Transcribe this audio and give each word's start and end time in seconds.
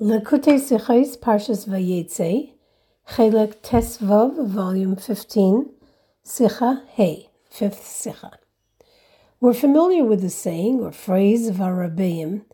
Lekutei 0.00 0.58
Sichos, 0.58 1.18
Parshas 1.18 1.68
Vayetze, 1.68 2.54
Chelek 3.06 3.56
Tesvav, 3.56 4.46
Volume 4.46 4.96
15, 4.96 5.68
Sicha 6.24 6.86
Hey, 6.88 7.28
Fifth 7.50 7.82
Sicha. 7.82 8.30
We're 9.40 9.52
familiar 9.52 10.02
with 10.06 10.22
the 10.22 10.30
saying 10.30 10.80
or 10.80 10.90
phrase 10.90 11.48
of 11.48 11.60
our 11.60 11.74
Rabbeim 11.74 12.46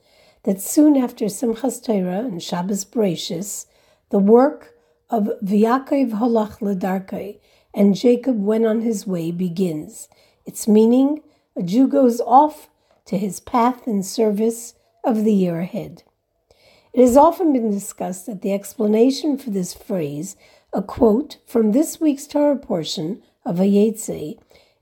that 0.43 0.61
soon 0.61 0.96
after 0.96 1.27
Simchas 1.27 1.80
Torah 1.80 2.19
and 2.19 2.43
Shabbos 2.43 2.85
Bereshis, 2.85 3.67
the 4.10 4.19
work 4.19 4.74
of 5.08 5.31
V'Yakov 5.40 6.19
Holach 6.19 6.58
Ledarkei 6.58 7.38
and 7.72 7.94
Jacob 7.94 8.42
went 8.42 8.67
on 8.67 8.81
his 8.81 9.06
way 9.06 9.31
begins. 9.31 10.08
Its 10.44 10.67
meaning, 10.67 11.21
a 11.54 11.63
Jew 11.63 11.87
goes 11.87 12.21
off 12.22 12.69
to 13.04 13.17
his 13.17 13.38
path 13.38 13.87
in 13.87 14.03
service 14.03 14.74
of 15.04 15.22
the 15.22 15.33
year 15.33 15.60
ahead. 15.60 16.02
It 16.97 17.02
has 17.02 17.16
often 17.19 17.52
been 17.52 17.70
discussed 17.70 18.24
that 18.24 18.41
the 18.41 18.55
explanation 18.55 19.37
for 19.37 19.51
this 19.51 19.75
phrase, 19.75 20.34
a 20.73 20.80
quote 20.80 21.37
from 21.45 21.73
this 21.73 22.01
week's 22.01 22.27
Torah 22.27 22.57
portion 22.57 23.23
of 23.45 23.59
Vayetze, 23.59 24.39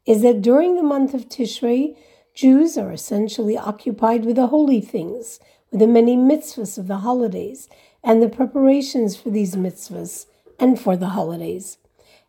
is 0.07 0.23
that 0.23 0.41
during 0.41 0.77
the 0.77 0.85
month 0.85 1.13
of 1.13 1.29
Tishrei, 1.29 1.97
Jews 2.33 2.79
are 2.79 2.93
essentially 2.93 3.59
occupied 3.59 4.25
with 4.25 4.37
the 4.37 4.47
holy 4.47 4.81
things, 4.81 5.41
with 5.73 5.81
the 5.81 5.89
many 5.89 6.17
mitzvahs 6.17 6.79
of 6.79 6.87
the 6.87 6.99
holidays, 6.99 7.69
and 8.05 8.23
the 8.23 8.29
preparations 8.29 9.17
for 9.17 9.31
these 9.31 9.57
mitzvahs 9.57 10.27
and 10.61 10.79
for 10.79 10.97
the 10.97 11.09
holidays. 11.19 11.79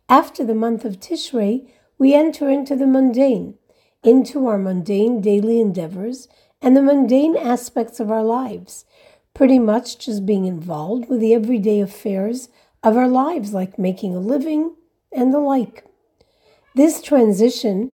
After 0.09 0.43
the 0.43 0.55
month 0.55 0.83
of 0.83 0.99
Tishrei, 0.99 1.69
we 1.99 2.15
enter 2.15 2.49
into 2.49 2.75
the 2.75 2.87
mundane, 2.87 3.59
into 4.01 4.47
our 4.47 4.57
mundane 4.57 5.21
daily 5.21 5.61
endeavors 5.61 6.27
and 6.59 6.75
the 6.75 6.81
mundane 6.81 7.37
aspects 7.37 7.99
of 7.99 8.09
our 8.09 8.23
lives 8.23 8.85
pretty 9.35 9.59
much 9.59 9.99
just 9.99 10.25
being 10.25 10.45
involved 10.45 11.07
with 11.07 11.19
the 11.19 11.33
everyday 11.33 11.81
affairs 11.81 12.49
of 12.81 12.97
our 12.97 13.07
lives, 13.07 13.53
like 13.53 13.77
making 13.77 14.15
a 14.15 14.19
living 14.19 14.75
and 15.11 15.31
the 15.31 15.39
like. 15.39 15.85
This 16.73 17.01
transition 17.01 17.91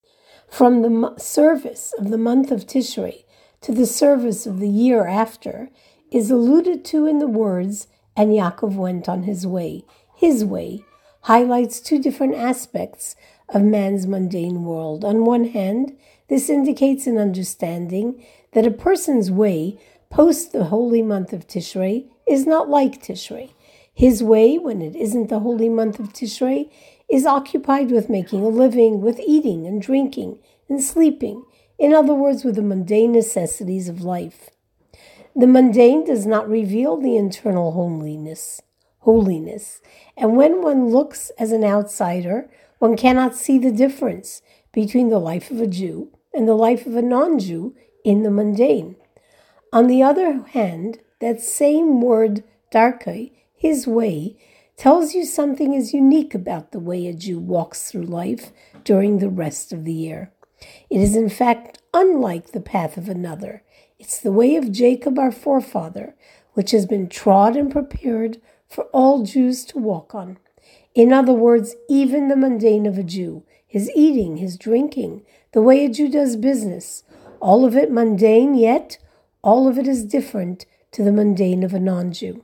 from 0.50 0.82
the 0.82 1.16
service 1.18 1.94
of 1.98 2.10
the 2.10 2.18
month 2.18 2.52
of 2.52 2.66
Tishrei 2.66 3.26
to 3.62 3.72
the 3.72 3.86
service 3.86 4.46
of 4.46 4.60
the 4.60 4.70
year 4.70 5.06
after 5.06 5.70
is 6.12 6.30
alluded 6.30 6.86
to 6.86 7.06
in 7.06 7.20
the 7.20 7.28
words, 7.28 7.88
and 8.16 8.32
Yaakov 8.32 8.76
went 8.76 9.10
on 9.10 9.24
his 9.24 9.48
way. 9.48 9.84
His 10.16 10.46
way 10.46 10.84
highlights 11.22 11.80
two 11.80 12.00
different 12.00 12.36
aspects 12.36 13.16
of 13.50 13.64
man's 13.64 14.08
mundane 14.08 14.64
world. 14.64 15.04
On 15.06 15.26
one 15.26 15.46
hand, 15.46 15.98
this 16.28 16.50
indicates 16.50 17.08
an 17.08 17.18
understanding 17.18 18.24
that 18.54 18.66
a 18.66 18.72
person's 18.72 19.32
way 19.32 19.78
post 20.12 20.52
the 20.52 20.66
holy 20.66 21.02
month 21.02 21.32
of 21.34 21.48
Tishrei 21.48 22.06
is 22.28 22.46
not 22.46 22.70
like 22.70 23.02
Tishrei. 23.02 23.52
His 23.94 24.22
way, 24.22 24.58
when 24.58 24.82
it 24.82 24.96
isn't 24.96 25.30
the 25.30 25.40
holy 25.40 25.70
month 25.70 26.00
of 26.00 26.14
Tishrei, 26.14 26.70
is 27.10 27.26
occupied 27.26 27.92
with 27.92 28.10
making 28.10 28.42
a 28.42 28.48
living, 28.48 29.02
with 29.02 29.20
eating 29.20 29.66
and 29.66 29.82
drinking 29.82 30.40
and 30.70 30.84
sleeping, 30.84 31.44
in 31.80 31.94
other 31.94 32.14
words, 32.14 32.44
with 32.44 32.56
the 32.56 32.62
mundane 32.62 33.14
necessities 33.14 33.90
of 33.90 34.02
life. 34.02 34.50
The 35.36 35.48
mundane 35.48 36.06
does 36.06 36.26
not 36.26 36.50
reveal 36.50 36.98
the 36.98 37.16
internal 37.16 37.72
holiness, 37.72 38.62
holiness, 39.00 39.82
and 40.18 40.36
when 40.36 40.62
one 40.62 40.90
looks 40.90 41.32
as 41.40 41.54
an 41.54 41.64
outsider, 41.64 42.50
one 42.80 42.98
cannot 42.98 43.36
see 43.36 43.58
the 43.58 43.72
difference 43.72 44.42
between 44.74 45.10
the 45.10 45.20
life 45.20 45.52
of 45.52 45.62
a 45.62 45.68
Jew 45.68 46.10
and 46.34 46.48
the 46.48 46.54
life 46.54 46.86
of 46.86 46.96
a 46.96 47.02
non-Jew 47.02 47.76
in 48.04 48.24
the 48.24 48.32
mundane. 48.32 48.96
On 49.74 49.88
the 49.88 50.04
other 50.04 50.44
hand, 50.50 51.00
that 51.20 51.42
same 51.42 52.02
word, 52.02 52.44
darkei, 52.74 53.32
his 53.56 53.88
way, 53.88 54.36
tells 54.76 55.14
you 55.14 55.24
something 55.24 55.74
is 55.74 55.94
unique 55.94 56.36
about 56.36 56.72
the 56.72 56.80
way 56.80 57.08
a 57.08 57.14
Jew 57.14 57.40
walks 57.40 57.90
through 57.90 58.04
life 58.04 58.52
during 58.84 59.20
the 59.20 59.30
rest 59.30 59.72
of 59.72 59.86
the 59.86 59.94
year. 59.94 60.34
It 60.90 61.00
is, 61.00 61.16
in 61.16 61.30
fact, 61.30 61.80
unlike 61.94 62.52
the 62.52 62.60
path 62.60 62.98
of 62.98 63.08
another. 63.08 63.64
It's 63.98 64.20
the 64.20 64.32
way 64.32 64.58
of 64.58 64.74
Jacob, 64.74 65.18
our 65.18 65.32
forefather, 65.32 66.16
which 66.54 66.72
has 66.72 66.86
been 66.86 67.08
trod 67.08 67.56
and 67.56 67.72
prepared 67.72 68.42
for 68.68 68.86
all 68.86 69.24
Jews 69.24 69.64
to 69.66 69.80
walk 69.80 70.14
on. 70.14 70.38
In 70.94 71.14
other 71.14 71.34
words, 71.34 71.76
even 71.88 72.28
the 72.28 72.36
mundane 72.36 72.86
of 72.86 72.98
a 72.98 73.04
Jew, 73.04 73.44
his 73.66 73.90
eating, 73.96 74.38
his 74.38 74.58
drinking, 74.58 75.26
the 75.54 75.62
way 75.62 75.86
a 75.86 75.90
Jew 75.90 76.10
does 76.10 76.36
business, 76.36 77.04
all 77.40 77.64
of 77.64 77.78
it 77.78 77.90
mundane, 77.90 78.56
yet 78.56 78.98
all 79.44 79.68
of 79.68 79.78
it 79.78 79.88
is 79.88 80.04
different 80.04 80.66
to 80.92 81.04
the 81.04 81.12
mundane 81.12 81.64
of 81.64 81.74
a 81.74 81.80
non 81.80 82.12
Jew. 82.12 82.44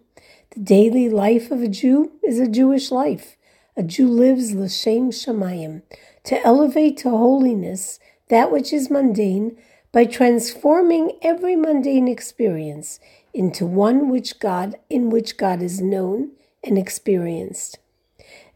The 0.51 0.61
daily 0.61 1.09
life 1.09 1.51
of 1.51 1.61
a 1.61 1.67
Jew 1.67 2.11
is 2.23 2.39
a 2.39 2.47
Jewish 2.47 2.91
life. 2.91 3.35
A 3.75 3.83
Jew 3.83 4.07
lives 4.07 4.55
l'shem 4.55 5.11
shamayim, 5.11 5.83
to 6.23 6.41
elevate 6.43 6.97
to 6.97 7.09
holiness 7.09 7.99
that 8.29 8.51
which 8.51 8.73
is 8.73 8.89
mundane 8.89 9.57
by 9.91 10.05
transforming 10.05 11.11
every 11.21 11.55
mundane 11.55 12.07
experience 12.07 12.99
into 13.33 13.65
one 13.65 14.09
which 14.09 14.39
God 14.39 14.75
in 14.89 15.09
which 15.09 15.37
God 15.37 15.61
is 15.61 15.79
known 15.79 16.31
and 16.63 16.77
experienced. 16.77 17.77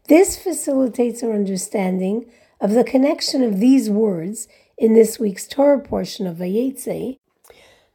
This 0.08 0.36
facilitates 0.36 1.22
our 1.22 1.32
understanding 1.32 2.26
of 2.60 2.72
the 2.72 2.84
connection 2.84 3.42
of 3.42 3.60
these 3.60 3.88
words 3.88 4.48
in 4.76 4.94
this 4.94 5.18
week's 5.18 5.46
Torah 5.46 5.80
portion 5.80 6.26
of 6.26 6.38
Vayetze 6.38 7.18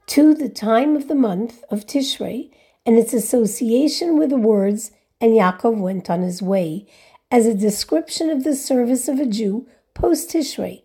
to 0.08 0.34
the 0.34 0.50
time 0.50 0.96
of 0.96 1.08
the 1.08 1.16
month 1.16 1.64
of 1.70 1.86
Tishrei 1.86 2.50
and 2.86 2.98
its 2.98 3.14
association 3.14 4.18
with 4.18 4.30
the 4.30 4.38
words, 4.38 4.92
and 5.20 5.34
Yaakov 5.34 5.78
went 5.78 6.10
on 6.10 6.22
his 6.22 6.42
way, 6.42 6.86
as 7.30 7.46
a 7.46 7.54
description 7.54 8.30
of 8.30 8.46
the 8.46 8.56
service 8.56 9.10
of 9.10 9.20
a 9.20 9.26
Jew 9.26 9.68
post 9.94 10.30
Tishrei, 10.30 10.84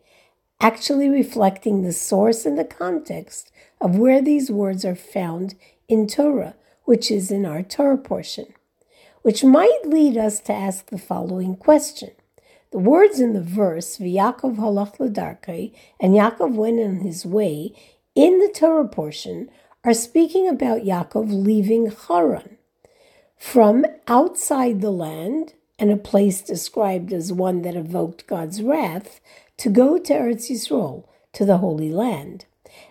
actually 0.61 1.09
reflecting 1.09 1.83
the 1.83 1.93
source 1.93 2.45
and 2.45 2.59
the 2.59 2.65
context 2.65 3.53
of 3.81 3.97
where 3.97 4.21
these 4.21 4.51
words 4.51 4.85
are 4.85 4.97
found 4.97 5.55
in 5.89 6.09
Torah, 6.09 6.57
which 6.85 7.11
is 7.11 7.31
in 7.31 7.47
our 7.47 7.63
Torah 7.63 7.99
portion, 7.99 8.47
which 9.23 9.45
might 9.45 9.83
lead 9.85 10.17
us 10.17 10.41
to 10.41 10.53
ask 10.53 10.87
the 10.87 10.99
following 10.99 11.55
question. 11.55 12.11
The 12.73 12.79
words 12.79 13.21
in 13.21 13.35
the 13.35 13.43
verse, 13.43 13.99
V'Yakov 13.99 14.57
halach 14.57 14.99
l'darkei, 14.99 15.73
and 16.01 16.15
Yaakov 16.15 16.55
went 16.55 16.81
on 16.81 17.01
his 17.01 17.25
way, 17.25 17.73
in 18.15 18.39
the 18.39 18.53
Torah 18.55 18.89
portion 18.89 19.49
are 19.85 19.95
speaking 19.95 20.49
about 20.49 20.83
Yaakov 20.83 21.31
leaving 21.31 21.91
Haran 21.91 22.59
from 23.39 23.85
outside 24.07 24.81
the 24.81 24.93
land 24.93 25.55
and 25.79 25.91
a 25.91 25.97
place 25.97 26.43
described 26.43 27.13
as 27.13 27.33
one 27.33 27.63
that 27.63 27.75
evoked 27.75 28.27
God's 28.27 28.63
wrath 28.63 29.21
to 29.57 29.69
go 29.69 29.99
to 29.99 30.13
Eretz 30.13 30.51
Yisrael, 30.51 31.05
to 31.33 31.45
the 31.45 31.59
Holy 31.59 31.91
Land. 31.91 32.45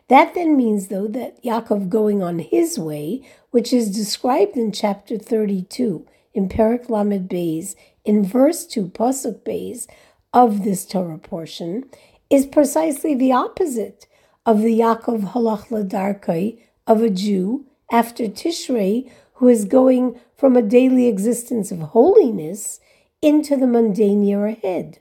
That 0.10 0.34
then 0.34 0.58
means, 0.58 0.88
though, 0.88 1.08
that 1.08 1.42
Yaakov 1.44 1.90
going 1.90 2.22
on 2.22 2.40
his 2.40 2.78
way, 2.78 3.22
which 3.52 3.72
is 3.72 3.96
described 3.96 4.58
in 4.58 4.72
chapter 4.72 5.18
32 5.18 6.06
in 6.34 6.50
Perek 6.50 6.90
Lamed 6.90 7.30
Beis, 7.30 7.76
in 8.04 8.26
verse 8.26 8.66
2, 8.66 8.88
Pasuk 8.90 9.44
Beis, 9.44 9.88
of 10.34 10.64
this 10.64 10.86
Torah 10.86 11.18
portion, 11.18 11.86
is 12.30 12.46
precisely 12.46 13.16
the 13.16 13.32
opposite 13.32 14.08
of 14.46 14.62
the 14.62 14.80
Yaakov 14.80 15.34
Halach 15.34 15.68
Ladarkai 15.68 16.58
of 16.88 17.02
a 17.02 17.10
Jew 17.10 17.66
after 17.92 18.26
Tishrei, 18.26 19.10
who 19.36 19.48
is 19.48 19.66
going 19.66 20.20
from 20.36 20.56
a 20.56 20.62
daily 20.62 21.08
existence 21.08 21.72
of 21.72 21.80
holiness 21.80 22.80
into 23.22 23.56
the 23.56 23.68
mundane 23.68 24.24
year 24.24 24.48
ahead. 24.48 25.00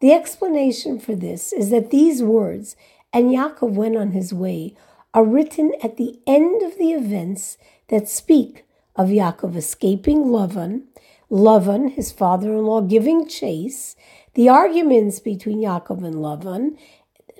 The 0.00 0.12
explanation 0.12 0.98
for 0.98 1.14
this 1.14 1.52
is 1.52 1.70
that 1.70 1.90
these 1.90 2.22
words, 2.22 2.76
and 3.12 3.30
Yaakov 3.30 3.70
went 3.70 3.96
on 3.96 4.10
his 4.12 4.32
way, 4.34 4.74
are 5.14 5.24
written 5.24 5.72
at 5.82 5.96
the 5.96 6.18
end 6.26 6.62
of 6.62 6.78
the 6.78 6.92
events 6.92 7.58
that 7.88 8.08
speak 8.08 8.64
of 8.96 9.08
Yaakov 9.08 9.56
escaping 9.56 10.24
Lavan, 10.24 10.82
Lavan, 11.30 11.92
his 11.92 12.10
father 12.10 12.52
in 12.52 12.64
law, 12.64 12.80
giving 12.80 13.28
chase, 13.28 13.96
the 14.34 14.48
arguments 14.48 15.20
between 15.20 15.58
Yaakov 15.58 16.04
and 16.04 16.16
Lavan, 16.16 16.78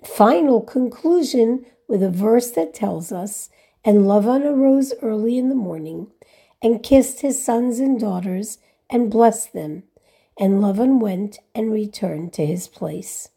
final 0.09 0.61
conclusion 0.61 1.65
with 1.87 2.03
a 2.03 2.11
verse 2.11 2.51
that 2.53 2.75
tells 2.75 3.13
us, 3.13 3.51
And 3.85 3.99
Lavan 3.99 4.45
arose 4.45 4.93
early 5.01 5.39
in 5.39 5.49
the 5.49 5.55
morning 5.55 6.09
and 6.63 6.83
kissed 6.83 7.21
his 7.21 7.43
sons 7.43 7.79
and 7.79 8.01
daughters 8.01 8.59
and 8.91 9.11
blessed 9.11 9.53
them. 9.53 9.85
And 10.39 10.61
Lavan 10.61 11.01
went 11.01 11.39
and 11.55 11.73
returned 11.73 12.33
to 12.35 12.47
his 12.47 12.69
place. 12.69 13.29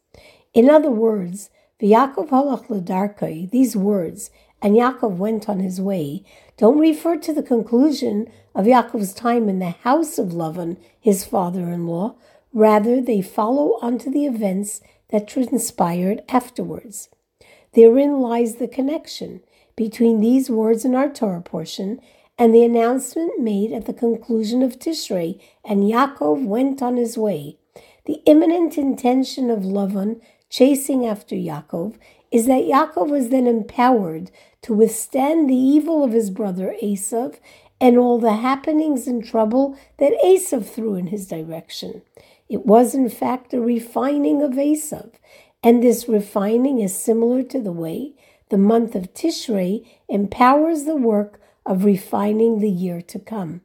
In 0.54 0.70
other 0.70 0.92
words, 0.92 1.50
V'Yakov 1.82 2.30
halach 2.30 2.70
l'darkei, 2.70 3.50
these 3.50 3.76
words, 3.76 4.30
and 4.62 4.76
Yaakov 4.76 5.18
went 5.18 5.50
on 5.50 5.60
his 5.60 5.82
way, 5.82 6.24
don't 6.58 6.78
refer 6.78 7.18
to 7.18 7.34
the 7.34 7.42
conclusion 7.42 8.28
of 8.54 8.66
Yaakov's 8.66 9.14
time 9.14 9.50
in 9.50 9.60
the 9.60 9.72
house 9.72 10.20
of 10.20 10.28
Lavan, 10.28 10.78
his 11.00 11.26
father-in-law. 11.26 12.16
Rather, 12.54 13.02
they 13.02 13.22
follow 13.22 13.80
on 13.82 13.98
to 13.98 14.12
the 14.12 14.26
events 14.26 14.82
that 15.12 15.28
transpired 15.28 16.22
afterwards. 16.30 17.10
Therein 17.74 18.20
lies 18.20 18.56
the 18.56 18.68
connection 18.68 19.42
between 19.76 20.20
these 20.20 20.50
words 20.50 20.84
in 20.84 20.96
our 20.96 21.10
Torah 21.10 21.42
portion 21.42 22.00
and 22.38 22.56
the 22.56 22.64
announcement 22.64 23.40
made 23.40 23.72
at 23.72 23.86
the 23.86 23.94
conclusion 23.94 24.64
of 24.64 24.80
Tishrei, 24.80 25.40
and 25.64 25.84
Yaakov 25.84 26.44
went 26.44 26.82
on 26.82 26.98
his 26.98 27.18
way. 27.18 27.58
The 28.06 28.22
imminent 28.26 28.78
intention 28.80 29.52
of 29.52 29.60
Lavan 29.60 30.20
chasing 30.50 31.06
after 31.06 31.36
Yaakov 31.36 31.98
is 32.32 32.48
that 32.48 32.64
Yaakov 32.64 33.10
was 33.10 33.30
then 33.30 33.46
empowered 33.46 34.32
to 34.64 34.74
withstand 34.74 35.50
the 35.50 35.56
evil 35.56 36.04
of 36.04 36.14
his 36.14 36.32
brother 36.32 36.76
Esav 36.82 37.38
and 37.80 37.98
all 37.98 38.20
the 38.20 38.38
happenings 38.38 39.08
and 39.08 39.24
trouble 39.24 39.78
that 39.98 40.14
Esav 40.24 40.66
threw 40.66 40.96
in 40.96 41.08
his 41.08 41.28
direction. 41.28 42.02
It 42.52 42.66
was, 42.66 42.94
in 42.94 43.08
fact, 43.08 43.54
a 43.54 43.62
refining 43.62 44.42
of 44.42 44.52
Esav, 44.52 45.14
and 45.64 45.82
this 45.82 46.10
refining 46.10 46.80
is 46.80 46.94
similar 46.94 47.44
to 47.44 47.62
the 47.62 47.72
way 47.72 48.14
the 48.50 48.58
month 48.58 48.94
of 48.94 49.14
Tishrei 49.14 49.88
empowers 50.10 50.84
the 50.84 50.98
work 50.98 51.40
of 51.66 51.86
refining 51.86 52.60
the 52.60 52.70
year 52.70 53.02
to 53.04 53.20
come. 53.20 53.62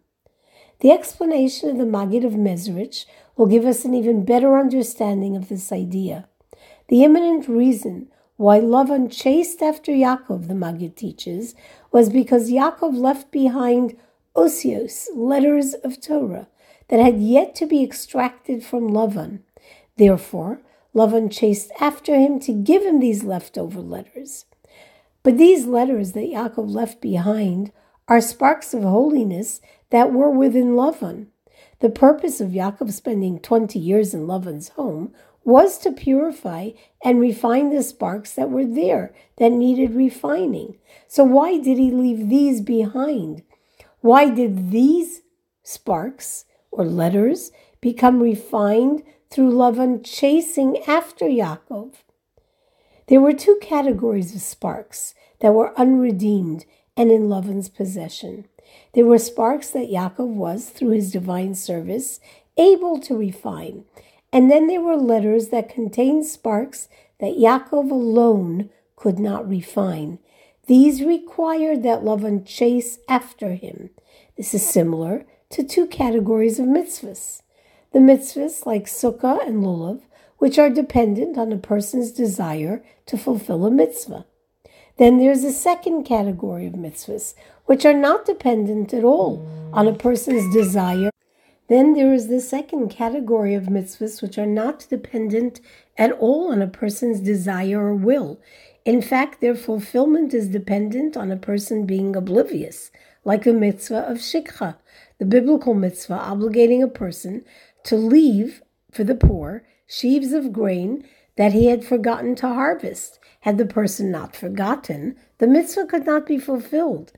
The 0.78 0.92
explanation 0.92 1.68
of 1.68 1.78
the 1.78 1.84
Maggid 1.84 2.24
of 2.24 2.34
Mezrich 2.34 3.06
will 3.36 3.46
give 3.46 3.64
us 3.64 3.84
an 3.84 3.92
even 3.92 4.24
better 4.24 4.56
understanding 4.56 5.34
of 5.34 5.48
this 5.48 5.72
idea. 5.72 6.28
The 6.86 7.02
imminent 7.02 7.48
reason 7.48 8.06
why 8.36 8.60
Lavan 8.60 9.10
chased 9.10 9.62
after 9.62 9.90
Yaakov, 9.90 10.46
the 10.46 10.54
Maggid 10.54 10.96
teaches, 10.96 11.56
was 11.90 12.08
because 12.08 12.52
Yaakov 12.52 12.96
left 12.96 13.32
behind 13.32 13.96
osios, 14.36 15.08
letters 15.12 15.74
of 15.74 16.00
Torah, 16.00 16.46
that 16.88 17.00
had 17.00 17.18
yet 17.18 17.54
to 17.56 17.66
be 17.66 17.82
extracted 17.82 18.64
from 18.64 18.90
Lavan. 18.90 19.40
Therefore, 19.96 20.60
Lavan 20.94 21.30
chased 21.30 21.70
after 21.80 22.18
him 22.18 22.40
to 22.40 22.52
give 22.52 22.82
him 22.82 23.00
these 23.00 23.24
leftover 23.24 23.80
letters. 23.80 24.46
But 25.22 25.38
these 25.38 25.66
letters 25.66 26.12
that 26.12 26.30
Yaakov 26.30 26.72
left 26.72 27.00
behind 27.00 27.72
are 28.08 28.20
sparks 28.20 28.72
of 28.72 28.82
holiness 28.82 29.60
that 29.90 30.12
were 30.12 30.30
within 30.30 30.76
Lavan. 30.76 31.26
The 31.80 31.90
purpose 31.90 32.40
of 32.40 32.50
Yaakov 32.50 32.92
spending 32.92 33.40
20 33.40 33.78
years 33.78 34.14
in 34.14 34.26
Lavan's 34.26 34.70
home 34.70 35.12
was 35.44 35.78
to 35.78 35.92
purify 35.92 36.70
and 37.04 37.20
refine 37.20 37.70
the 37.70 37.82
sparks 37.82 38.32
that 38.32 38.50
were 38.50 38.64
there 38.64 39.14
that 39.36 39.52
needed 39.52 39.94
refining. 39.94 40.76
So, 41.06 41.24
why 41.24 41.58
did 41.58 41.78
he 41.78 41.90
leave 41.90 42.28
these 42.28 42.60
behind? 42.60 43.42
Why 44.00 44.30
did 44.30 44.70
these 44.70 45.22
sparks 45.62 46.46
or 46.76 46.84
letters 46.84 47.50
become 47.80 48.22
refined 48.22 49.02
through 49.30 49.52
Lavan 49.52 50.04
chasing 50.04 50.78
after 50.86 51.26
Yaakov? 51.26 51.92
There 53.08 53.20
were 53.20 53.32
two 53.32 53.58
categories 53.60 54.34
of 54.34 54.40
sparks 54.40 55.14
that 55.40 55.54
were 55.54 55.78
unredeemed 55.78 56.64
and 56.96 57.10
in 57.10 57.28
Lavan's 57.28 57.68
possession. 57.68 58.46
There 58.94 59.06
were 59.06 59.18
sparks 59.18 59.70
that 59.70 59.90
Yaakov 59.90 60.28
was, 60.28 60.70
through 60.70 60.90
his 60.90 61.12
divine 61.12 61.54
service, 61.54 62.20
able 62.56 62.98
to 63.00 63.16
refine, 63.16 63.84
and 64.32 64.50
then 64.50 64.66
there 64.66 64.80
were 64.80 64.96
letters 64.96 65.48
that 65.48 65.68
contained 65.68 66.26
sparks 66.26 66.88
that 67.20 67.38
Yaakov 67.38 67.90
alone 67.90 68.70
could 68.96 69.18
not 69.18 69.48
refine. 69.48 70.18
These 70.66 71.04
required 71.04 71.82
that 71.84 72.02
Lavan 72.02 72.44
chase 72.44 72.98
after 73.08 73.54
him. 73.54 73.90
This 74.36 74.52
is 74.52 74.68
similar 74.68 75.24
to 75.56 75.64
two 75.64 75.86
categories 75.86 76.58
of 76.58 76.66
mitzvahs. 76.66 77.40
The 77.94 77.98
mitzvahs, 77.98 78.66
like 78.66 78.84
sukkah 78.84 79.40
and 79.46 79.64
lulav, 79.64 80.02
which 80.36 80.58
are 80.58 80.68
dependent 80.68 81.38
on 81.38 81.50
a 81.50 81.56
person's 81.56 82.12
desire 82.12 82.84
to 83.06 83.16
fulfill 83.16 83.64
a 83.64 83.70
mitzvah. 83.70 84.26
Then 84.98 85.16
there's 85.16 85.44
a 85.44 85.52
second 85.52 86.04
category 86.04 86.66
of 86.66 86.74
mitzvahs, 86.74 87.32
which 87.64 87.86
are 87.86 87.94
not 87.94 88.26
dependent 88.26 88.92
at 88.92 89.02
all 89.02 89.48
on 89.72 89.88
a 89.88 89.94
person's 89.94 90.54
desire 90.54 91.10
then 91.68 91.94
there 91.94 92.14
is 92.14 92.28
the 92.28 92.40
second 92.40 92.90
category 92.90 93.54
of 93.54 93.64
mitzvahs 93.64 94.22
which 94.22 94.38
are 94.38 94.46
not 94.46 94.86
dependent 94.88 95.60
at 95.98 96.12
all 96.12 96.52
on 96.52 96.62
a 96.62 96.68
person's 96.68 97.20
desire 97.20 97.80
or 97.80 97.94
will. 97.94 98.38
In 98.84 99.02
fact, 99.02 99.40
their 99.40 99.56
fulfillment 99.56 100.32
is 100.32 100.48
dependent 100.48 101.16
on 101.16 101.32
a 101.32 101.36
person 101.36 101.84
being 101.84 102.14
oblivious, 102.14 102.92
like 103.24 103.42
the 103.42 103.52
mitzvah 103.52 104.08
of 104.08 104.18
shikha, 104.18 104.76
the 105.18 105.24
biblical 105.24 105.74
mitzvah 105.74 106.18
obligating 106.18 106.82
a 106.82 106.88
person 106.88 107.44
to 107.84 107.96
leave 107.96 108.62
for 108.90 109.04
the 109.04 109.14
poor 109.14 109.64
sheaves 109.86 110.32
of 110.32 110.52
grain 110.52 111.04
that 111.36 111.52
he 111.52 111.66
had 111.66 111.84
forgotten 111.84 112.34
to 112.34 112.48
harvest. 112.48 113.18
Had 113.40 113.58
the 113.58 113.66
person 113.66 114.10
not 114.10 114.34
forgotten, 114.34 115.16
the 115.38 115.46
mitzvah 115.46 115.86
could 115.86 116.04
not 116.04 116.26
be 116.26 116.38
fulfilled. 116.38 117.12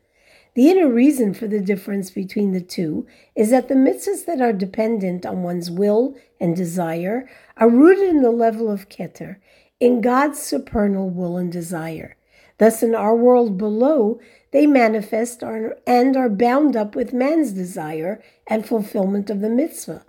The 0.54 0.70
inner 0.70 0.88
reason 0.88 1.34
for 1.34 1.46
the 1.46 1.60
difference 1.60 2.10
between 2.10 2.52
the 2.52 2.60
two 2.60 3.06
is 3.36 3.50
that 3.50 3.68
the 3.68 3.74
mitzvahs 3.74 4.26
that 4.26 4.40
are 4.40 4.52
dependent 4.52 5.24
on 5.24 5.42
one's 5.42 5.70
will 5.70 6.16
and 6.40 6.56
desire 6.56 7.28
are 7.56 7.68
rooted 7.68 8.08
in 8.08 8.22
the 8.22 8.30
level 8.30 8.70
of 8.70 8.88
Keter, 8.88 9.36
in 9.78 10.00
God's 10.00 10.40
supernal 10.40 11.10
will 11.10 11.36
and 11.36 11.52
desire. 11.52 12.16
Thus, 12.58 12.82
in 12.82 12.94
our 12.94 13.14
world 13.14 13.56
below, 13.56 14.18
they 14.50 14.66
manifest 14.66 15.42
and 15.42 16.16
are 16.16 16.28
bound 16.28 16.76
up 16.76 16.94
with 16.94 17.12
man's 17.12 17.52
desire 17.52 18.22
and 18.46 18.66
fulfillment 18.66 19.30
of 19.30 19.40
the 19.40 19.50
mitzvah. 19.50 20.04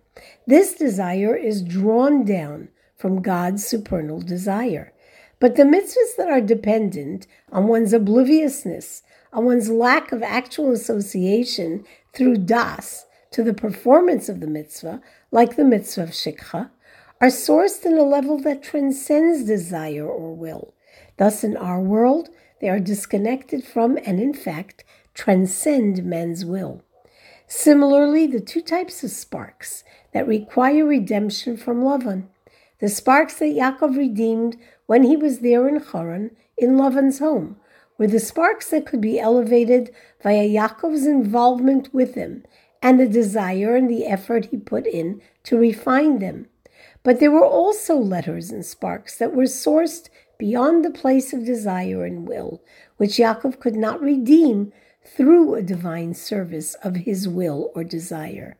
This 0.47 0.73
desire 0.73 1.35
is 1.35 1.61
drawn 1.61 2.25
down 2.25 2.69
from 2.97 3.21
God's 3.21 3.65
supernal 3.65 4.21
desire. 4.21 4.93
But 5.39 5.55
the 5.55 5.63
mitzvahs 5.63 6.17
that 6.17 6.29
are 6.29 6.41
dependent 6.41 7.27
on 7.51 7.67
one's 7.67 7.93
obliviousness, 7.93 9.03
on 9.31 9.45
one's 9.45 9.69
lack 9.69 10.11
of 10.11 10.21
actual 10.21 10.71
association 10.71 11.85
through 12.13 12.37
das 12.37 13.05
to 13.31 13.43
the 13.43 13.53
performance 13.53 14.27
of 14.27 14.41
the 14.41 14.47
mitzvah, 14.47 15.01
like 15.31 15.55
the 15.55 15.63
mitzvah 15.63 16.03
of 16.03 16.09
shikha, 16.09 16.71
are 17.21 17.27
sourced 17.27 17.85
in 17.85 17.97
a 17.97 18.03
level 18.03 18.37
that 18.39 18.63
transcends 18.63 19.45
desire 19.45 20.07
or 20.07 20.33
will. 20.35 20.73
Thus, 21.17 21.43
in 21.43 21.55
our 21.55 21.79
world, 21.79 22.29
they 22.61 22.69
are 22.69 22.79
disconnected 22.79 23.63
from 23.63 23.97
and, 24.05 24.19
in 24.19 24.33
fact, 24.33 24.83
transcend 25.13 26.03
men's 26.03 26.45
will. 26.45 26.83
Similarly, 27.47 28.27
the 28.27 28.39
two 28.39 28.61
types 28.61 29.03
of 29.03 29.11
sparks 29.11 29.83
that 30.13 30.27
require 30.27 30.85
redemption 30.85 31.57
from 31.57 31.81
Lavan, 31.81 32.27
the 32.79 32.89
sparks 32.89 33.35
that 33.39 33.55
Yaakov 33.55 33.97
redeemed 33.97 34.55
when 34.85 35.03
he 35.03 35.17
was 35.17 35.39
there 35.39 35.67
in 35.67 35.81
Haran, 35.81 36.31
in 36.57 36.77
Lavan's 36.77 37.19
home, 37.19 37.57
were 37.97 38.07
the 38.07 38.19
sparks 38.19 38.69
that 38.69 38.85
could 38.85 39.01
be 39.01 39.19
elevated 39.19 39.93
via 40.23 40.47
Yaakov's 40.47 41.05
involvement 41.05 41.93
with 41.93 42.15
them 42.15 42.43
and 42.81 42.99
the 42.99 43.07
desire 43.07 43.75
and 43.75 43.89
the 43.89 44.05
effort 44.05 44.45
he 44.45 44.57
put 44.57 44.87
in 44.87 45.21
to 45.43 45.57
refine 45.57 46.19
them. 46.19 46.47
But 47.03 47.19
there 47.19 47.31
were 47.31 47.45
also 47.45 47.95
letters 47.95 48.51
and 48.51 48.65
sparks 48.65 49.17
that 49.17 49.35
were 49.35 49.43
sourced 49.43 50.09
beyond 50.39 50.83
the 50.83 50.89
place 50.89 51.33
of 51.33 51.45
desire 51.45 52.03
and 52.03 52.27
will, 52.27 52.63
which 52.97 53.17
Yaakov 53.17 53.59
could 53.59 53.75
not 53.75 54.01
redeem 54.01 54.73
through 55.05 55.53
a 55.53 55.61
divine 55.61 56.13
service 56.13 56.73
of 56.75 56.95
his 56.95 57.27
will 57.27 57.71
or 57.75 57.83
desire. 57.83 58.57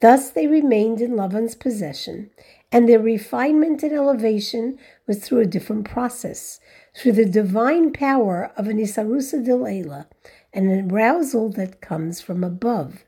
Thus 0.00 0.30
they 0.30 0.46
remained 0.46 1.00
in 1.00 1.12
Lavan's 1.12 1.54
possession, 1.54 2.30
and 2.70 2.88
their 2.88 2.98
refinement 2.98 3.82
and 3.82 3.92
elevation 3.92 4.78
was 5.06 5.18
through 5.20 5.40
a 5.40 5.46
different 5.46 5.84
process, 5.84 6.60
through 6.94 7.12
the 7.12 7.24
divine 7.24 7.92
power 7.92 8.52
of 8.56 8.68
an 8.68 8.78
Isarusa 8.78 9.44
Dilela, 9.44 10.06
an 10.52 10.90
arousal 10.90 11.50
that 11.50 11.80
comes 11.80 12.20
from 12.20 12.44
above. 12.44 13.04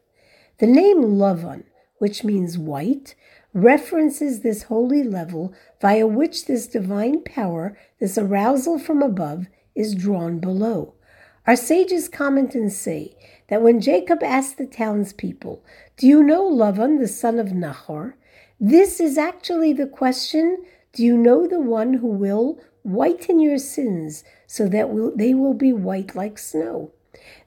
The 0.58 0.66
name 0.66 1.02
Lavan, 1.02 1.64
which 1.98 2.24
means 2.24 2.56
white, 2.56 3.14
references 3.54 4.40
this 4.40 4.64
holy 4.64 5.04
level 5.04 5.54
via 5.80 6.06
which 6.06 6.46
this 6.46 6.66
divine 6.66 7.22
power, 7.22 7.78
this 8.00 8.18
arousal 8.18 8.78
from 8.78 9.00
above, 9.00 9.46
is 9.74 9.94
drawn 9.94 10.40
below. 10.40 10.94
Our 11.46 11.56
sages 11.56 12.08
comment 12.08 12.54
and 12.54 12.72
say 12.72 13.16
that 13.48 13.62
when 13.62 13.80
Jacob 13.80 14.22
asked 14.22 14.58
the 14.58 14.66
townspeople, 14.66 15.62
Do 15.96 16.06
you 16.06 16.22
know 16.22 16.50
Lavan, 16.50 16.98
the 16.98 17.08
son 17.08 17.38
of 17.38 17.52
Nahor? 17.52 18.16
This 18.58 18.98
is 18.98 19.18
actually 19.18 19.72
the 19.72 19.86
question 19.86 20.64
Do 20.92 21.04
you 21.04 21.16
know 21.16 21.46
the 21.46 21.60
one 21.60 21.94
who 21.94 22.08
will 22.08 22.58
whiten 22.82 23.40
your 23.40 23.58
sins 23.58 24.24
so 24.46 24.68
that 24.68 25.12
they 25.16 25.34
will 25.34 25.54
be 25.54 25.72
white 25.72 26.16
like 26.16 26.38
snow? 26.38 26.92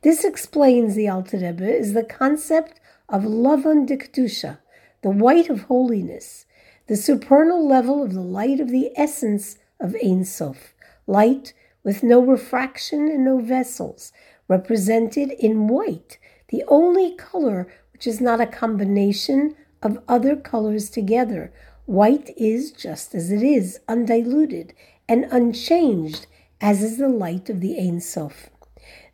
This 0.01 0.23
explains 0.23 0.95
the 0.95 1.09
Alter 1.09 1.37
Rebbe 1.37 1.67
is 1.67 1.93
the 1.93 2.03
concept 2.03 2.79
of 3.09 3.23
Lavan 3.23 3.87
Dikdusha, 3.87 4.59
the 5.01 5.09
white 5.09 5.49
of 5.49 5.63
holiness, 5.63 6.45
the 6.87 6.95
supernal 6.95 7.67
level 7.67 8.03
of 8.03 8.13
the 8.13 8.21
light 8.21 8.59
of 8.59 8.69
the 8.69 8.91
essence 8.95 9.57
of 9.79 9.95
Ein 10.03 10.25
Sof, 10.25 10.73
light 11.05 11.53
with 11.83 12.03
no 12.03 12.19
refraction 12.19 13.07
and 13.07 13.23
no 13.23 13.39
vessels, 13.39 14.11
represented 14.47 15.31
in 15.31 15.67
white, 15.67 16.17
the 16.49 16.63
only 16.67 17.15
color 17.15 17.67
which 17.93 18.07
is 18.07 18.21
not 18.21 18.41
a 18.41 18.47
combination 18.47 19.55
of 19.81 20.01
other 20.07 20.35
colors 20.35 20.89
together. 20.89 21.51
White 21.85 22.33
is 22.37 22.71
just 22.71 23.13
as 23.15 23.31
it 23.31 23.43
is, 23.43 23.79
undiluted 23.87 24.73
and 25.07 25.25
unchanged, 25.31 26.27
as 26.59 26.81
is 26.81 26.97
the 26.97 27.09
light 27.09 27.49
of 27.49 27.61
the 27.61 27.79
Ein 27.79 27.99
Sof. 27.99 28.49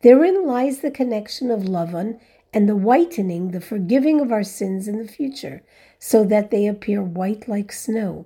Therein 0.01 0.45
lies 0.45 0.79
the 0.79 0.91
connection 0.91 1.51
of 1.51 1.61
Lavan 1.61 2.19
and 2.53 2.69
the 2.69 2.75
whitening, 2.75 3.51
the 3.51 3.61
forgiving 3.61 4.21
of 4.21 4.31
our 4.31 4.43
sins 4.43 4.87
in 4.87 4.97
the 4.97 5.07
future, 5.07 5.63
so 5.99 6.23
that 6.23 6.51
they 6.51 6.67
appear 6.67 7.01
white 7.01 7.47
like 7.47 7.71
snow. 7.71 8.25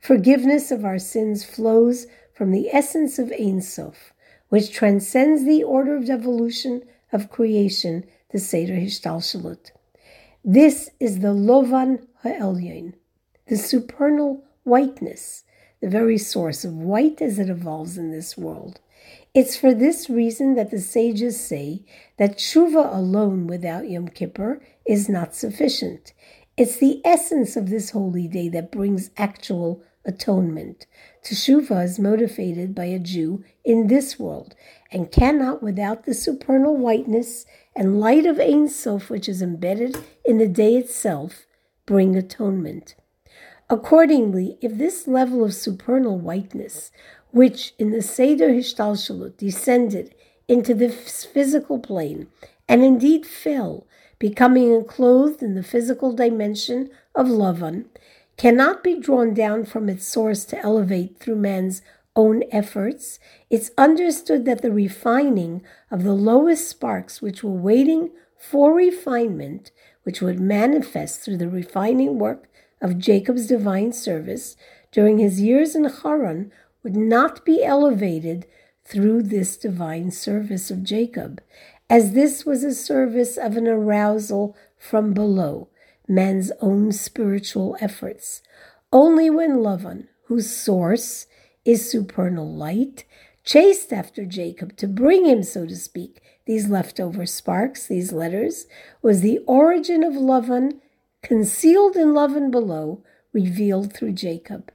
Forgiveness 0.00 0.70
of 0.70 0.84
our 0.84 0.98
sins 0.98 1.44
flows 1.44 2.06
from 2.32 2.52
the 2.52 2.68
essence 2.72 3.18
of 3.18 3.32
Ein 3.32 3.60
Sof, 3.60 4.12
which 4.48 4.72
transcends 4.72 5.44
the 5.44 5.62
order 5.62 5.96
of 5.96 6.08
evolution 6.08 6.82
of 7.12 7.30
creation, 7.30 8.04
the 8.30 8.38
Seder 8.38 8.74
Hishtalshalut. 8.76 9.70
This 10.44 10.90
is 11.00 11.20
the 11.20 11.34
Lovan 11.34 12.06
Ha'elyon, 12.22 12.94
the 13.48 13.56
supernal 13.56 14.44
whiteness, 14.64 15.44
the 15.80 15.88
very 15.88 16.18
source 16.18 16.64
of 16.64 16.74
white 16.74 17.20
as 17.20 17.38
it 17.38 17.50
evolves 17.50 17.98
in 17.98 18.10
this 18.10 18.36
world. 18.38 18.80
It's 19.36 19.54
for 19.54 19.74
this 19.74 20.08
reason 20.08 20.54
that 20.54 20.70
the 20.70 20.80
sages 20.80 21.38
say 21.38 21.84
that 22.16 22.38
tshuva 22.38 22.90
alone 22.90 23.46
without 23.46 23.86
Yom 23.86 24.08
Kippur 24.08 24.62
is 24.86 25.10
not 25.10 25.34
sufficient. 25.34 26.14
It's 26.56 26.78
the 26.78 27.02
essence 27.04 27.54
of 27.54 27.68
this 27.68 27.90
holy 27.90 28.28
day 28.28 28.48
that 28.48 28.72
brings 28.72 29.10
actual 29.18 29.82
atonement. 30.06 30.86
Teshuvah 31.22 31.84
is 31.84 31.98
motivated 31.98 32.74
by 32.74 32.86
a 32.86 32.98
Jew 32.98 33.44
in 33.62 33.88
this 33.88 34.18
world 34.18 34.54
and 34.90 35.12
cannot, 35.12 35.62
without 35.62 36.06
the 36.06 36.14
supernal 36.14 36.74
whiteness 36.74 37.44
and 37.74 38.00
light 38.00 38.24
of 38.24 38.40
Ein 38.40 38.68
Sof, 38.70 39.10
which 39.10 39.28
is 39.28 39.42
embedded 39.42 39.98
in 40.24 40.38
the 40.38 40.48
day 40.48 40.76
itself, 40.76 41.44
bring 41.84 42.16
atonement. 42.16 42.94
Accordingly, 43.68 44.58
if 44.62 44.78
this 44.78 45.08
level 45.08 45.44
of 45.44 45.52
supernal 45.52 46.20
whiteness, 46.20 46.92
which 47.30 47.74
in 47.78 47.90
the 47.90 48.02
Seder 48.02 48.50
Hishtalshalut 48.50 49.36
descended 49.36 50.14
into 50.48 50.74
the 50.74 50.88
physical 50.88 51.78
plane 51.78 52.28
and 52.68 52.82
indeed 52.82 53.26
fell, 53.26 53.86
becoming 54.18 54.72
enclosed 54.72 55.42
in 55.42 55.54
the 55.54 55.62
physical 55.62 56.12
dimension 56.12 56.88
of 57.14 57.26
Lavan, 57.26 57.86
cannot 58.36 58.82
be 58.82 58.98
drawn 58.98 59.34
down 59.34 59.64
from 59.64 59.88
its 59.88 60.06
source 60.06 60.44
to 60.44 60.58
elevate 60.60 61.18
through 61.18 61.36
man's 61.36 61.82
own 62.16 62.42
efforts, 62.50 63.18
it's 63.50 63.70
understood 63.76 64.44
that 64.46 64.62
the 64.62 64.72
refining 64.72 65.62
of 65.90 66.02
the 66.02 66.14
lowest 66.14 66.68
sparks 66.68 67.20
which 67.20 67.44
were 67.44 67.50
waiting 67.50 68.10
for 68.38 68.72
refinement, 68.72 69.70
which 70.02 70.20
would 70.20 70.40
manifest 70.40 71.20
through 71.20 71.36
the 71.36 71.48
refining 71.48 72.18
work 72.18 72.48
of 72.80 72.98
Jacob's 72.98 73.46
divine 73.46 73.92
service 73.92 74.56
during 74.90 75.18
his 75.18 75.40
years 75.40 75.76
in 75.76 75.84
Haran, 75.84 76.50
would 76.86 76.94
not 76.96 77.44
be 77.44 77.64
elevated 77.64 78.46
through 78.84 79.20
this 79.20 79.56
divine 79.56 80.08
service 80.08 80.70
of 80.70 80.84
Jacob, 80.84 81.42
as 81.90 82.12
this 82.12 82.46
was 82.46 82.62
a 82.62 82.72
service 82.72 83.36
of 83.36 83.56
an 83.56 83.66
arousal 83.66 84.56
from 84.78 85.12
below, 85.12 85.68
man's 86.06 86.52
own 86.60 86.92
spiritual 86.92 87.76
efforts. 87.80 88.40
Only 88.92 89.28
when 89.28 89.56
Lavan, 89.56 90.06
whose 90.26 90.48
source 90.48 91.26
is 91.64 91.90
supernal 91.90 92.54
light, 92.54 93.04
chased 93.42 93.92
after 93.92 94.24
Jacob 94.24 94.76
to 94.76 94.86
bring 94.86 95.26
him, 95.26 95.42
so 95.42 95.66
to 95.66 95.74
speak, 95.74 96.22
these 96.44 96.68
leftover 96.68 97.26
sparks, 97.26 97.88
these 97.88 98.12
letters, 98.12 98.66
was 99.02 99.22
the 99.22 99.40
origin 99.48 100.04
of 100.04 100.12
Lavan, 100.12 100.78
concealed 101.20 101.96
in 101.96 102.10
Lavan 102.10 102.52
below, 102.52 103.02
revealed 103.32 103.92
through 103.92 104.12
Jacob. 104.12 104.70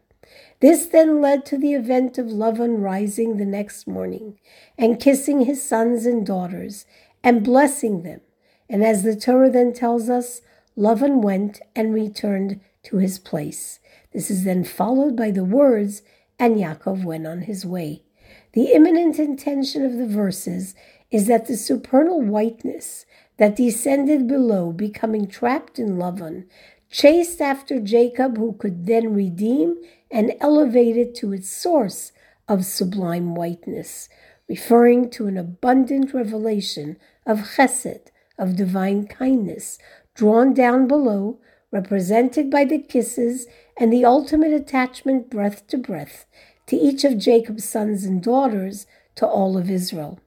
This 0.60 0.86
then 0.86 1.22
led 1.22 1.46
to 1.46 1.58
the 1.58 1.74
event 1.74 2.18
of 2.18 2.28
Lavan 2.28 2.82
rising 2.82 3.38
the 3.38 3.46
next 3.46 3.88
morning 3.88 4.40
and 4.78 5.00
kissing 5.00 5.42
his 5.46 5.62
sons 5.62 6.06
and 6.06 6.26
daughters 6.26 6.86
and 7.24 7.44
blessing 7.44 8.04
them. 8.04 8.22
And 8.70 8.84
as 8.84 9.04
the 9.04 9.16
Torah 9.16 9.50
then 9.50 9.74
tells 9.74 10.10
us, 10.10 10.42
Lavan 10.78 11.22
went 11.22 11.62
and 11.76 11.94
returned 11.94 12.62
to 12.84 12.98
his 12.98 13.20
place. 13.20 13.80
This 14.14 14.30
is 14.32 14.44
then 14.44 14.64
followed 14.64 15.16
by 15.16 15.32
the 15.32 15.44
words, 15.44 16.02
and 16.40 16.58
Yaakov 16.58 17.04
went 17.04 17.28
on 17.28 17.42
his 17.42 17.66
way. 17.66 18.04
The 18.54 18.74
imminent 18.74 19.20
intention 19.20 19.86
of 19.86 19.94
the 19.94 20.08
verses 20.08 20.76
is 21.10 21.28
that 21.28 21.48
the 21.48 21.58
supernal 21.58 22.22
whiteness 22.22 23.06
that 23.38 23.56
descended 23.56 24.28
below, 24.28 24.72
becoming 24.72 25.28
trapped 25.28 25.80
in 25.80 25.98
Lavan, 25.98 26.46
chased 26.90 27.42
after 27.42 27.80
Jacob, 27.80 28.38
who 28.38 28.54
could 28.54 28.86
then 28.86 29.14
redeem 29.14 29.78
and 30.12 30.34
elevate 30.40 30.98
it 30.98 31.16
to 31.16 31.34
its 31.34 31.50
source 31.50 32.12
of 32.48 32.66
sublime 32.66 33.36
whiteness, 33.36 34.10
referring 34.50 35.10
to 35.10 35.28
an 35.28 35.38
abundant 35.38 36.14
revelation 36.14 36.98
of 37.26 37.56
chesed, 37.56 38.08
of 38.38 38.56
divine 38.56 39.08
kindness, 39.08 39.78
drawn 40.16 40.54
down 40.54 40.88
below, 40.88 41.40
represented 41.72 42.50
by 42.50 42.66
the 42.66 42.80
kisses 42.80 43.48
and 43.78 43.94
the 43.94 44.04
ultimate 44.04 44.52
attachment 44.52 45.30
breath 45.30 45.66
to 45.68 45.78
breath 45.78 46.26
to 46.68 46.78
each 46.78 47.04
of 47.04 47.18
Jacob's 47.18 47.66
sons 47.66 48.06
and 48.06 48.24
daughters, 48.24 48.88
to 49.16 49.28
all 49.28 49.58
of 49.58 49.70
Israel. 49.70 50.20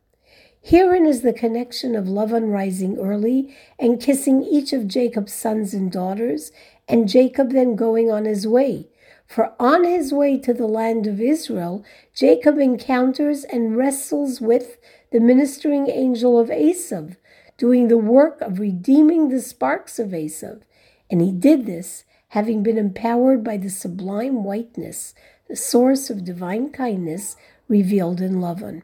Herein 0.60 1.06
is 1.06 1.22
the 1.22 1.32
connection 1.32 1.94
of 1.94 2.04
Lavan 2.04 2.52
rising 2.52 2.98
early 2.98 3.56
and 3.78 4.00
kissing 4.00 4.42
each 4.42 4.72
of 4.72 4.86
Jacob's 4.86 5.32
sons 5.32 5.72
and 5.72 5.90
daughters, 5.90 6.52
and 6.86 7.08
Jacob 7.08 7.52
then 7.52 7.76
going 7.76 8.10
on 8.10 8.26
his 8.26 8.46
way. 8.46 8.88
For 9.26 9.52
on 9.58 9.84
his 9.84 10.12
way 10.12 10.38
to 10.38 10.54
the 10.54 10.66
land 10.66 11.06
of 11.06 11.20
Israel, 11.20 11.84
Jacob 12.14 12.58
encounters 12.58 13.44
and 13.44 13.76
wrestles 13.76 14.40
with 14.40 14.78
the 15.10 15.20
ministering 15.20 15.88
angel 15.88 16.38
of 16.38 16.48
Esav, 16.48 17.16
doing 17.56 17.88
the 17.88 17.98
work 17.98 18.40
of 18.40 18.60
redeeming 18.60 19.28
the 19.28 19.40
sparks 19.40 19.98
of 19.98 20.10
Esav. 20.10 20.62
And 21.10 21.20
he 21.20 21.32
did 21.32 21.66
this 21.66 22.04
having 22.28 22.62
been 22.62 22.78
empowered 22.78 23.44
by 23.44 23.56
the 23.56 23.70
sublime 23.70 24.42
whiteness, 24.44 25.14
the 25.48 25.56
source 25.56 26.10
of 26.10 26.24
divine 26.24 26.70
kindness 26.70 27.36
revealed 27.68 28.20
in 28.20 28.34
Lavan. 28.34 28.82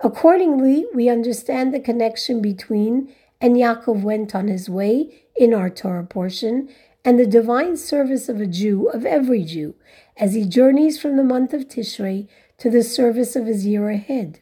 Accordingly, 0.00 0.86
we 0.94 1.08
understand 1.08 1.72
the 1.72 1.80
connection 1.80 2.40
between 2.42 3.12
and 3.40 3.56
Yaakov 3.56 4.02
went 4.02 4.34
on 4.34 4.46
his 4.46 4.70
way 4.70 5.24
in 5.36 5.52
our 5.52 5.68
Torah 5.68 6.04
portion 6.04 6.68
and 7.04 7.18
the 7.18 7.26
divine 7.26 7.76
service 7.76 8.28
of 8.28 8.40
a 8.40 8.46
Jew, 8.46 8.88
of 8.88 9.04
every 9.04 9.44
Jew, 9.44 9.74
as 10.16 10.34
he 10.34 10.44
journeys 10.44 11.00
from 11.00 11.16
the 11.16 11.24
month 11.24 11.52
of 11.52 11.68
Tishrei 11.68 12.28
to 12.58 12.70
the 12.70 12.82
service 12.82 13.34
of 13.34 13.46
his 13.46 13.66
year 13.66 13.90
ahead. 13.90 14.40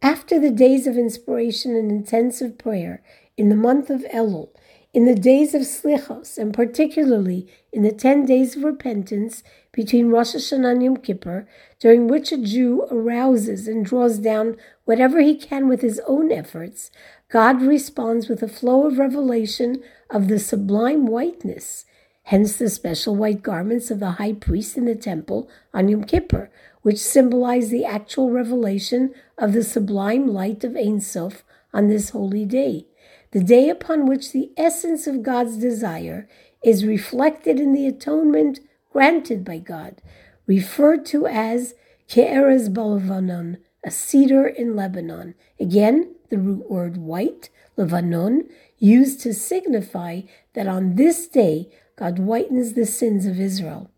After 0.00 0.38
the 0.38 0.52
days 0.52 0.86
of 0.86 0.96
inspiration 0.96 1.74
and 1.74 1.90
intensive 1.90 2.56
prayer 2.56 3.02
in 3.36 3.48
the 3.48 3.56
month 3.56 3.90
of 3.90 4.02
Elul, 4.12 4.50
in 4.98 5.04
the 5.04 5.14
days 5.14 5.54
of 5.54 5.62
Slichos, 5.62 6.36
and 6.38 6.52
particularly 6.52 7.46
in 7.72 7.82
the 7.84 7.92
ten 7.92 8.26
days 8.26 8.56
of 8.56 8.64
repentance 8.64 9.44
between 9.70 10.08
Rosh 10.08 10.34
Hashanah 10.34 10.72
and 10.72 10.82
Yom 10.82 10.96
Kippur, 10.96 11.46
during 11.78 12.08
which 12.08 12.32
a 12.32 12.36
Jew 12.36 12.84
arouses 12.90 13.68
and 13.68 13.86
draws 13.86 14.18
down 14.18 14.56
whatever 14.86 15.20
he 15.20 15.36
can 15.36 15.68
with 15.68 15.82
his 15.82 16.00
own 16.08 16.32
efforts, 16.32 16.90
God 17.28 17.62
responds 17.62 18.28
with 18.28 18.42
a 18.42 18.48
flow 18.48 18.88
of 18.88 18.98
revelation 18.98 19.84
of 20.10 20.26
the 20.26 20.40
sublime 20.40 21.06
whiteness, 21.06 21.84
hence 22.24 22.56
the 22.56 22.68
special 22.68 23.14
white 23.14 23.40
garments 23.40 23.92
of 23.92 24.00
the 24.00 24.18
high 24.18 24.32
priest 24.32 24.76
in 24.76 24.86
the 24.86 24.96
temple 24.96 25.48
on 25.72 25.88
Yom 25.88 26.02
Kippur, 26.02 26.50
which 26.82 26.98
symbolize 26.98 27.70
the 27.70 27.84
actual 27.84 28.32
revelation 28.32 29.14
of 29.38 29.52
the 29.52 29.62
sublime 29.62 30.26
light 30.26 30.64
of 30.64 30.74
Ein 30.74 31.00
Sof 31.00 31.44
on 31.72 31.86
this 31.86 32.10
holy 32.10 32.44
day, 32.44 32.87
the 33.30 33.42
day 33.42 33.68
upon 33.68 34.06
which 34.06 34.32
the 34.32 34.50
essence 34.56 35.06
of 35.06 35.22
God's 35.22 35.56
desire 35.56 36.28
is 36.62 36.84
reflected 36.84 37.60
in 37.60 37.72
the 37.72 37.86
atonement 37.86 38.60
granted 38.92 39.44
by 39.44 39.58
God, 39.58 40.00
referred 40.46 41.04
to 41.06 41.26
as 41.26 41.74
Ke'erez 42.08 42.72
Balavanon, 42.72 43.58
a 43.84 43.90
cedar 43.90 44.46
in 44.46 44.74
Lebanon. 44.74 45.34
Again, 45.60 46.14
the 46.30 46.38
root 46.38 46.70
word 46.70 46.96
white, 46.96 47.50
Levanon, 47.76 48.48
used 48.78 49.20
to 49.20 49.34
signify 49.34 50.22
that 50.54 50.66
on 50.66 50.96
this 50.96 51.28
day 51.28 51.68
God 51.96 52.16
whitens 52.16 52.74
the 52.74 52.86
sins 52.86 53.26
of 53.26 53.38
Israel. 53.38 53.90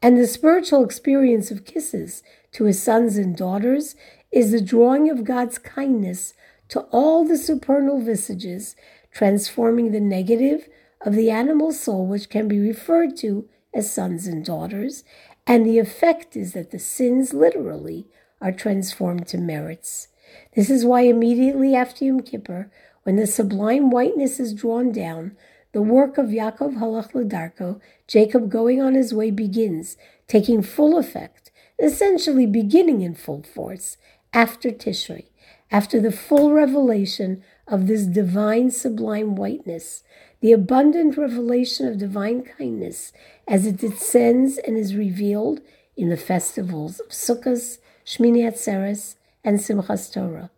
And 0.00 0.16
the 0.16 0.26
spiritual 0.26 0.84
experience 0.84 1.50
of 1.50 1.64
kisses 1.64 2.22
to 2.52 2.64
his 2.64 2.80
sons 2.82 3.16
and 3.16 3.36
daughters 3.36 3.96
is 4.30 4.52
the 4.52 4.60
drawing 4.60 5.10
of 5.10 5.24
God's 5.24 5.58
kindness 5.58 6.34
to 6.68 6.80
all 6.90 7.24
the 7.24 7.36
supernal 7.36 8.00
visages, 8.00 8.76
transforming 9.10 9.92
the 9.92 10.00
negative 10.00 10.68
of 11.00 11.14
the 11.14 11.30
animal 11.30 11.72
soul, 11.72 12.06
which 12.06 12.28
can 12.28 12.48
be 12.48 12.58
referred 12.58 13.16
to 13.16 13.48
as 13.74 13.92
sons 13.92 14.26
and 14.26 14.44
daughters, 14.44 15.04
and 15.46 15.64
the 15.64 15.78
effect 15.78 16.36
is 16.36 16.52
that 16.52 16.70
the 16.70 16.78
sins 16.78 17.32
literally 17.32 18.06
are 18.40 18.52
transformed 18.52 19.26
to 19.28 19.38
merits. 19.38 20.08
This 20.54 20.68
is 20.68 20.84
why 20.84 21.02
immediately 21.02 21.74
after 21.74 22.04
Yom 22.04 22.20
Kippur, 22.20 22.70
when 23.02 23.16
the 23.16 23.26
sublime 23.26 23.90
whiteness 23.90 24.38
is 24.38 24.52
drawn 24.52 24.92
down, 24.92 25.36
the 25.72 25.82
work 25.82 26.18
of 26.18 26.26
Yaakov 26.26 26.78
Halach 26.78 27.12
Ladarko, 27.12 27.80
Jacob 28.06 28.50
going 28.50 28.80
on 28.80 28.94
his 28.94 29.14
way, 29.14 29.30
begins, 29.30 29.96
taking 30.26 30.62
full 30.62 30.98
effect, 30.98 31.50
essentially 31.78 32.46
beginning 32.46 33.00
in 33.02 33.14
full 33.14 33.42
force 33.42 33.96
after 34.32 34.70
Tishrei, 34.70 35.26
after 35.70 36.00
the 36.00 36.12
full 36.12 36.52
revelation 36.52 37.42
of 37.66 37.86
this 37.86 38.04
divine 38.04 38.70
sublime 38.70 39.36
whiteness, 39.36 40.02
the 40.40 40.52
abundant 40.52 41.16
revelation 41.16 41.86
of 41.86 41.98
divine 41.98 42.42
kindness 42.42 43.12
as 43.46 43.66
it 43.66 43.76
descends 43.76 44.58
and 44.58 44.78
is 44.78 44.94
revealed 44.94 45.60
in 45.96 46.08
the 46.08 46.16
festivals 46.16 47.00
of 47.00 47.08
Sukkot, 47.08 47.78
Shmini 48.06 48.46
Atzeres, 48.48 49.16
and 49.44 49.58
Simchas 49.58 50.12
Torah. 50.12 50.50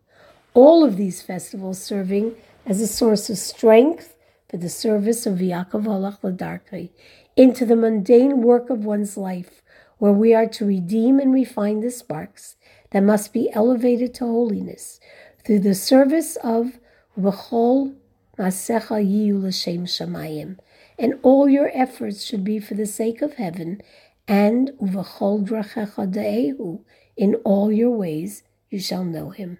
All 0.55 0.85
of 0.85 0.97
these 0.97 1.23
festivals 1.23 1.83
serving 1.83 2.35
as 2.67 2.81
a 2.81 2.87
source 2.87 3.31
of 3.31 3.38
strength 3.38 4.17
for 4.49 4.59
the 4.59 4.69
service 4.69 5.26
of 5.26 5.38
Yaakov 5.38 5.85
Halach 5.85 6.21
Ladarkai 6.21 6.90
into 7.37 7.64
the 7.64 7.76
mundane 7.76 8.43
work 8.43 8.69
of 8.69 8.85
one's 8.85 9.17
life, 9.17 9.62
where 9.99 10.12
we 10.12 10.35
are 10.35 10.47
to 10.47 10.67
redeem 10.67 11.19
and 11.19 11.33
refine 11.33 11.81
the 11.81 11.90
sparks 11.90 12.57
that 12.90 13.02
must 13.02 13.32
be 13.32 13.50
elevated 13.52 14.14
to 14.14 14.25
holiness 14.25 15.00
through 15.44 15.61
the 15.61 15.75
service 15.75 16.37
of 16.37 16.78
V'chol 17.18 17.94
Masecha 18.38 19.04
Yiyu 19.04 19.42
L'Shem 19.42 19.85
Shamayim, 19.85 20.59
and 20.99 21.14
all 21.23 21.49
your 21.49 21.70
efforts 21.75 22.25
should 22.25 22.44
be 22.44 22.59
for 22.59 22.75
the 22.75 22.87
sake 22.87 23.23
of 23.23 23.35
heaven, 23.35 23.82
and 24.26 24.70
Uvachol 24.80 25.47
Drachecha 25.47 26.11
De'ehu, 26.12 26.80
in 27.16 27.35
all 27.37 27.70
your 27.70 27.90
ways 27.90 28.42
you 28.70 28.78
shall 28.78 29.04
know 29.04 29.30
him. 29.30 29.59